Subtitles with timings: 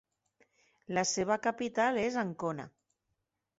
[0.99, 2.69] La seva capital és Ancona.